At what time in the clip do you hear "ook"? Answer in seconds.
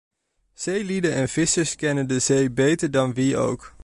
3.37-3.75